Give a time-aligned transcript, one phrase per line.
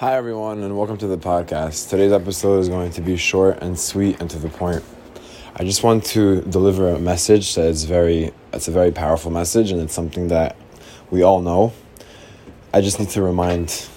[0.00, 1.90] Hi, everyone, and welcome to the podcast.
[1.90, 4.82] Today's episode is going to be short and sweet and to the point.
[5.54, 9.70] I just want to deliver a message that is very, it's a very powerful message,
[9.70, 10.56] and it's something that
[11.10, 11.74] we all know.
[12.72, 13.90] I just need to remind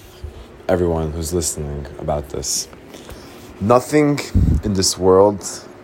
[0.68, 2.68] everyone who's listening about this.
[3.62, 4.20] Nothing
[4.62, 5.40] in this world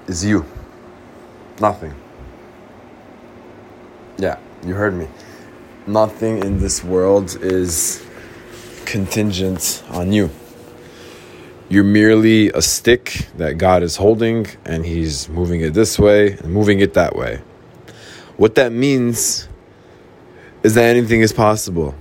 [0.07, 0.45] is you.
[1.63, 1.95] Nothing.
[4.19, 5.09] Yeah, you heard me.
[5.87, 8.07] Nothing in this world is
[8.91, 10.29] contingent on you.
[11.69, 16.53] You're merely a stick that God is holding and He's moving it this way and
[16.53, 17.41] moving it that way.
[18.37, 19.49] What that means
[20.65, 21.95] is that anything is possible.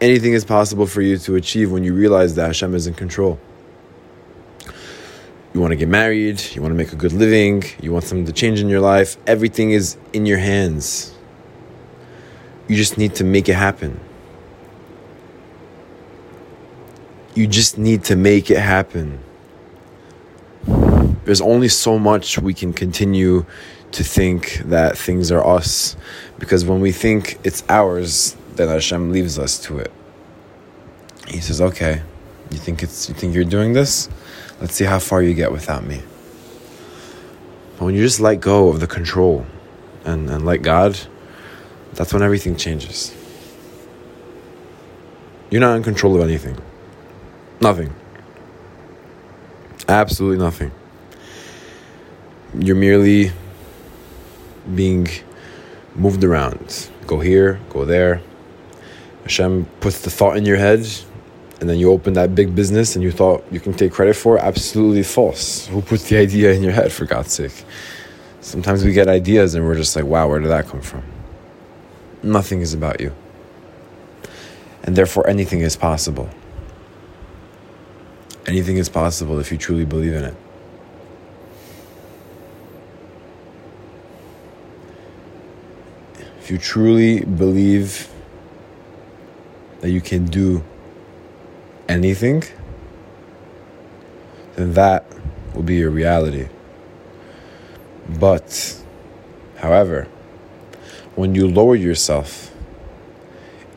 [0.00, 3.38] Anything is possible for you to achieve when you realize that Hashem is in control.
[5.54, 8.26] You want to get married, you want to make a good living, you want something
[8.26, 9.16] to change in your life.
[9.28, 11.14] Everything is in your hands.
[12.66, 14.00] You just need to make it happen.
[17.34, 19.18] You just need to make it happen.
[21.24, 23.46] There's only so much we can continue
[23.92, 25.96] to think that things are us
[26.38, 29.92] because when we think it's ours, then Hashem leaves us to it.
[31.28, 32.02] He says, "Okay,
[32.50, 34.08] you think it's you think you're doing this?
[34.60, 36.02] Let's see how far you get without me."
[37.78, 39.46] But when you just let go of the control
[40.04, 40.98] and, and let God,
[41.94, 43.14] that's when everything changes.
[45.50, 46.56] You're not in control of anything.
[47.62, 47.94] Nothing.
[49.88, 50.72] Absolutely nothing.
[52.58, 53.30] You're merely
[54.74, 55.06] being
[55.94, 56.90] moved around.
[57.06, 58.20] Go here, go there.
[59.22, 60.84] Hashem puts the thought in your head,
[61.60, 64.38] and then you open that big business and you thought you can take credit for
[64.38, 64.40] it.
[64.40, 65.68] Absolutely false.
[65.68, 67.64] Who put the idea in your head, for God's sake?
[68.40, 71.04] Sometimes we get ideas and we're just like, wow, where did that come from?
[72.24, 73.14] Nothing is about you.
[74.82, 76.28] And therefore, anything is possible.
[78.46, 80.34] Anything is possible if you truly believe in it.
[86.40, 88.08] If you truly believe
[89.80, 90.64] that you can do
[91.88, 92.42] anything,
[94.56, 95.04] then that
[95.54, 96.48] will be your reality.
[98.08, 98.76] But,
[99.58, 100.08] however,
[101.14, 102.52] when you lower yourself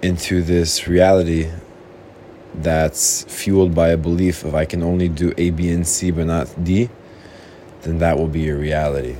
[0.01, 1.51] into this reality
[2.61, 6.27] that's fueled by a belief of I can only do A, B, and C, but
[6.27, 6.89] not D,
[7.81, 9.15] then that will be your reality.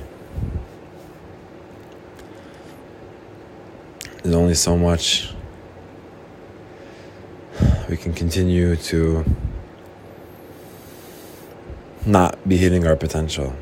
[4.22, 5.32] There's only so much
[7.88, 9.24] we can continue to
[12.04, 13.54] not be hitting our potential.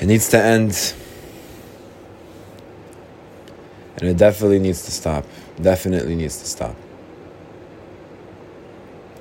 [0.00, 0.94] It needs to end.
[4.00, 5.24] And it definitely needs to stop.
[5.60, 6.74] Definitely needs to stop.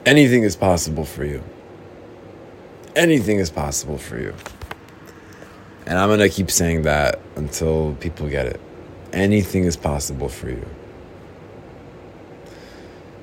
[0.06, 1.44] Anything is possible for you.
[2.96, 4.34] Anything is possible for you.
[5.86, 8.62] And I'm going to keep saying that until people get it.
[9.12, 10.66] Anything is possible for you.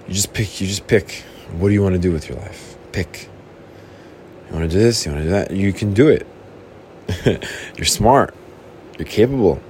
[0.07, 1.25] You just pick, you just pick.
[1.59, 2.77] What do you want to do with your life?
[2.93, 3.29] Pick.
[4.49, 5.05] You want to do this?
[5.07, 5.51] You want to do that?
[5.53, 6.27] You can do it.
[7.77, 8.35] You're smart.
[8.99, 9.61] You're capable.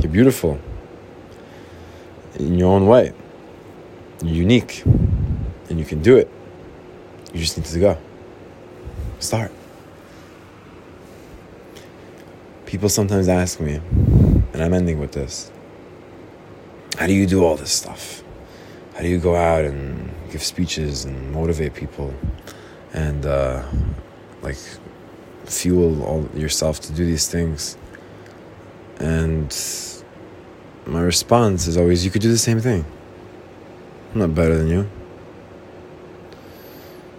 [0.00, 0.60] You're beautiful
[2.36, 3.12] in your own way.
[4.22, 6.30] You're unique and you can do it.
[7.32, 7.98] You just need to go.
[9.18, 9.52] Start.
[12.66, 13.80] People sometimes ask me,
[14.52, 15.52] and I'm ending with this
[16.98, 18.22] how do you do all this stuff?
[18.94, 22.14] How do you go out and give speeches and motivate people
[22.92, 23.62] and uh,
[24.42, 24.58] like
[25.46, 27.76] fuel all yourself to do these things?
[29.02, 29.52] And
[30.86, 32.84] my response is always, you could do the same thing.
[34.12, 34.88] I'm not better than you.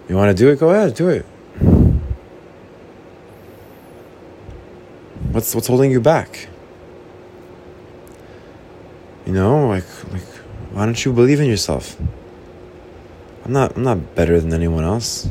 [0.08, 0.58] You want to do it?
[0.58, 1.26] Go ahead, do it.
[5.32, 6.48] What's what's holding you back?
[9.26, 10.22] You know, like like
[10.72, 11.96] why don't you believe in yourself?
[13.44, 15.28] I'm not I'm not better than anyone else.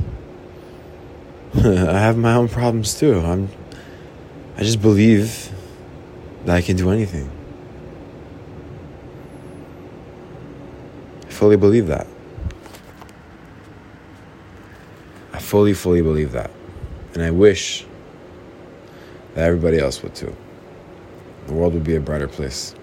[1.56, 3.20] I have my own problems too.
[3.20, 3.50] I'm
[4.58, 5.53] I just believe
[6.46, 7.30] that I can do anything.
[11.28, 12.08] I fully believe that.
[15.32, 16.52] I fully, fully believe that.
[17.14, 17.86] And I wish
[19.36, 20.36] that everybody else would too.
[21.48, 22.76] The world would be a brighter place.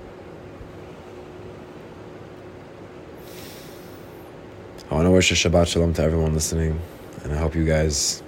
[4.90, 6.80] I want to wish a Shabbat Shalom to everyone listening,
[7.22, 8.22] and I hope you guys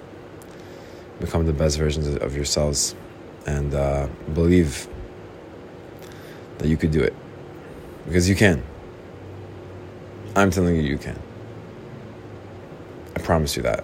[1.19, 2.95] become the best versions of yourselves
[3.45, 4.87] and uh, believe
[6.59, 7.15] that you could do it
[8.05, 8.63] because you can.
[10.35, 11.19] I'm telling you, you can.
[13.15, 13.83] I promise you that.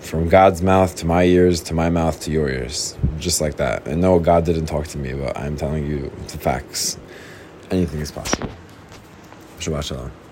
[0.00, 2.96] From God's mouth to my ears, to my mouth to your ears.
[3.18, 3.86] Just like that.
[3.86, 6.98] And no, God didn't talk to me, but I'm telling you the facts.
[7.70, 8.50] Anything is possible.
[9.58, 10.23] Shabbat Shalom.